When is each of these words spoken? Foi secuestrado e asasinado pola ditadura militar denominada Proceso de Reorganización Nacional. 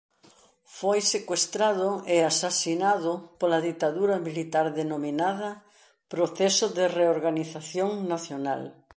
Foi 0.79 0.99
secuestrado 1.13 1.89
e 2.15 2.17
asasinado 2.31 3.11
pola 3.39 3.63
ditadura 3.69 4.15
militar 4.27 4.67
denominada 4.79 5.49
Proceso 6.13 6.65
de 6.77 6.85
Reorganización 6.99 7.89
Nacional. 8.13 8.61